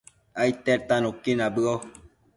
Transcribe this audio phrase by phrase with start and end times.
[0.41, 1.75] aidtedta nuqui nabëo